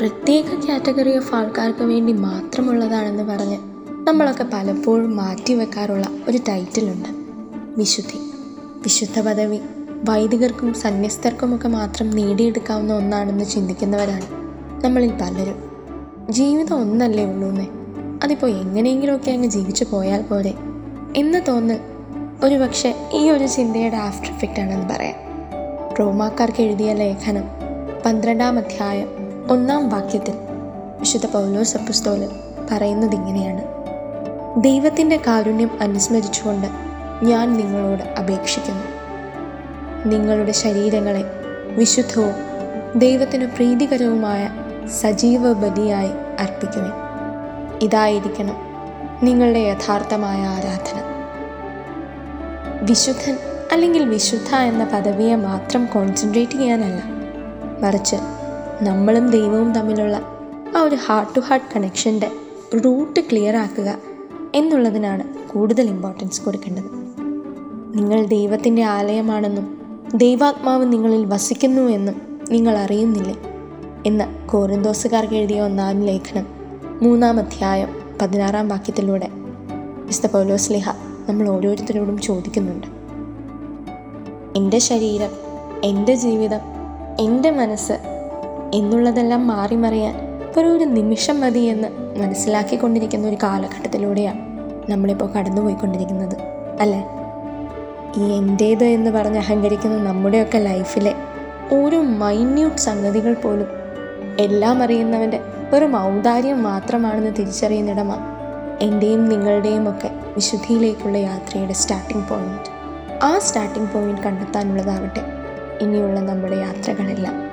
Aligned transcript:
പ്രത്യേക 0.00 0.44
category 0.68 1.16
of 1.16 1.34
ആൾക്കാർക്ക് 1.34 1.84
വേണ്ടി 1.84 2.12
മാത്രമുള്ളതാണെന്ന് 2.12 3.22
പറഞ്ഞ് 3.22 3.58
നമ്മളൊക്കെ 4.08 4.46
പലപ്പോഴും 4.52 5.16
മാറ്റി 5.16 5.30
മാറ്റിവെക്കാറുള്ള 5.30 6.06
ഒരു 6.28 6.38
ടൈറ്റിലുണ്ട്. 6.48 7.08
വിശുദ്ധി. 7.76 8.18
വിശുദ്ധ 8.82 9.20
പദവി 9.20 9.60
വൈദികർക്കും 10.08 10.74
സന്യസ്തർക്കുമൊക്കെ 10.74 11.68
മാത്രം 11.68 12.10
നേടിയെടുക്കാവുന്ന 12.10 12.94
ഒന്നാണെന്ന് 12.94 13.44
ചിന്തിക്കുന്നവരാണ് 13.44 14.26
നമ്മളിൽ 14.84 15.10
പലരും. 15.10 15.56
ജീവിതം 16.30 16.80
ഒന്നല്ലേ 16.80 17.24
ഉള്ളൂന്നേ? 17.24 17.66
അതിപ്പോൾ 18.22 18.50
എങ്ങനെയെങ്കിലുമൊക്കെ 18.50 19.30
അങ്ങ് 19.30 19.48
ജീവിച്ചു 19.48 19.84
പോയാൽ 19.84 20.22
പോരെ? 20.22 20.54
എന്ന് 21.16 21.40
തോന്നൽ 21.48 21.78
ഒരുപക്ഷെ 22.44 23.10
ഈ 23.12 23.30
ഒരു 23.30 23.46
ചിന്തയുടെ 23.46 23.96
ആഫ്റ്റർ 23.96 24.34
ഇഫക്റ്റ് 24.34 24.60
ആണെന്ന് 24.60 24.94
പറയാം. 24.94 25.14
റോമാക്കാർക്ക് 25.94 26.62
എഴുതിയ 26.62 26.92
ലേഖനം 26.92 27.44
പന്ത്രണ്ടാം 28.06 28.58
അധ്യായം 28.58 29.29
ഒന്നാം 29.50 29.88
വാക്യത്തിൽ 29.88 30.34
വിശുദ്ധ 30.98 31.26
പൗലോസ് 31.26 31.76
അപ്പുസ്തോലൻ 31.76 32.28
പറയുന്നത് 32.70 33.14
ഇങ്ങനെയാണ്. 33.14 33.62
ദൈവത്തിന്റെ 34.62 35.20
കാരുണ്യം 35.26 35.70
അനുസ്മരിച്ചുകൊണ്ട് 35.80 36.66
ഞാൻ 37.24 37.52
നിങ്ങളോട് 37.52 38.02
അപേക്ഷിക്കുന്നു. 38.02 38.82
നിങ്ങളുടെ 40.08 40.52
ശരീരങ്ങളെ 40.52 41.24
വിശുദ്ധവും 41.76 42.32
ദൈവത്തിന് 42.96 43.46
പ്രീതികരവുമായ 43.46 44.50
സജീവ 45.00 45.52
ബലിയായി 45.52 46.10
അർപ്പിക്കുവിൻ. 46.38 46.92
ഇതായിരിക്കണം 47.82 48.56
നിങ്ങളുടെ 49.22 49.58
യഥാർത്ഥമായ 49.58 50.46
ആരാധന. 50.46 51.02
വിശുദ്ധൻ 52.82 53.38
അല്ലെങ്കിൽ 53.72 54.08
വിശുദ്ധ 54.08 54.54
എന്ന 54.54 54.84
പദവിയെ 54.84 55.36
മാത്രം 55.36 55.86
കോൺസെൻട്രേറ്റ് 55.86 56.52
ചെയ്യാനല്ല 56.52 57.02
മറിച്ച് 57.80 58.16
നമ്മളും 58.82 59.30
ദൈവവും 59.30 59.72
തമ്മിലുള്ള 59.72 60.22
ആ 60.76 60.80
ഒരു 60.80 60.96
ഹാർട്ട് 61.06 61.36
ടു 61.36 61.40
ഹാർട്ട് 61.40 61.66
കണക്ഷന്റെ 61.76 62.30
റൂട്ട് 62.84 63.20
ക്ലിയർ 63.20 63.56
ആക്കുക 63.56 63.98
എന്നുള്ളതിനാണ് 64.54 65.48
കൂടുതൽ 65.52 65.88
ഇമ്പോർട്ടൻസ് 65.88 66.42
കൊടുക്കേണ്ടത്. 66.42 66.90
നിങ്ങൾ 67.96 68.26
ദൈവത്തിന്റെ 68.26 68.82
ആലയമാണെന്നും 68.82 69.80
ദൈവാത്മാവ് 70.14 70.92
നിങ്ങളിൽ 70.92 71.24
വസിക്കുന്നു 71.24 71.82
എന്നും 71.82 72.38
നിങ്ങൾ 72.50 72.76
അറിയുന്നില്ലേ? 72.76 73.36
എന്ന് 74.06 74.48
കോറിന്തോസുകാർക്ക് 74.48 75.34
എഴുതിയ 75.34 75.60
ഒന്നാം 75.60 76.02
ലേഖനം 76.02 76.46
മൂന്നാം 77.02 77.38
അധ്യായം 77.38 77.88
പതിനാറാം 78.22 78.68
വാക്യത്തിലൂടെ 78.68 79.28
വിസ്ത 80.04 80.26
പൗലോസ്ലിഹ 80.26 80.90
നമ്മൾ 81.28 81.48
ഓരോരുത്തരോടും 81.48 82.18
ചോദിക്കുന്നുണ്ട്. 82.18 82.86
എന്റെ 84.58 84.78
ശരീരം 84.78 85.30
എന്റെ 85.84 86.14
ജീവിതം 86.14 86.60
എന്റെ 87.20 87.50
മനസ്സ് 87.50 88.19
എന്നുള്ളതെല്ലാം 88.74 89.46
മാറി 89.46 89.74
മറിയാൻ 89.74 90.30
ഒരു 90.56 90.84
നിമിഷം 90.84 91.40
മതി 91.40 91.58
എന്ന് 91.58 91.88
മനസ്സിലാക്കിക്കൊണ്ടിരിക്കുന്ന 92.20 93.28
ഒരു 93.28 93.36
കാലഘട്ടത്തിലൂടെയാണ് 93.42 94.40
നമ്മളിപ്പോൾ 94.90 95.30
കടന്നുപോയിക്കൊണ്ടിരിക്കുന്നത് 95.38 96.36
അല്ലേ? 96.80 97.04
ഈ 98.18 98.32
എന്റേത് 98.32 98.84
എന്ന് 98.84 99.10
പറഞ്ഞ് 99.10 99.38
അഹങ്കരിക്കുന്ന 99.38 99.96
നമ്മുടെയൊക്കെ 99.96 100.58
ലൈഫിലെ 100.58 101.14
ഓരോ 101.72 102.02
മൈന്യൂട്ട് 102.02 102.80
സംഗതികൾ 102.80 103.34
പോലും 103.34 103.68
എല്ലാം 104.38 104.82
അറിയുന്നവന്റെ 104.82 105.40
ഒരു 105.74 105.96
ഔദാര്യം 105.96 106.62
മാത്രമാണെന്ന് 106.62 107.30
തിരിച്ചറിയുന്നിടമാണ് 107.36 108.40
എന്റെയും 108.80 109.28
നിങ്ങളുടെയും 109.28 109.88
ഒക്കെ 109.88 110.10
വിശുദ്ധിയിലേക്കുള്ള 110.36 111.18
യാത്രയുടെ 111.18 111.72
സ്റ്റാർട്ടിംഗ് 111.72 112.28
പോയിന്റ് 112.28 112.70
ആ 113.22 113.38
സ്റ്റാർട്ടിംഗ് 113.38 113.92
പോയിന്റ് 113.92 114.22
കണ്ടെത്താനുള്ളതാവട്ടെ 114.22 115.20
ഇനിയുള്ള 115.80 116.20
നമ്മുടെ 116.20 116.56
യാത്രകളെല്ലാം. 116.56 117.49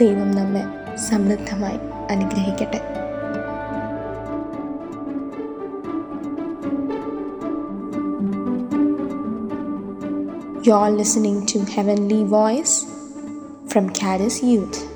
ദൈവം 0.00 0.30
നമ്മെ 0.30 0.64
സമൃദ്ധമായി 1.08 1.80
അനുഗ്രഹിക്കട്ടെ 2.10 2.80
You're 10.66 10.90
listening 10.92 11.46
to 11.46 11.60
Heavenly 11.66 12.22
Voice 12.24 12.74
from 13.66 13.90
Caddis 13.90 14.42
Youth. 14.42 14.91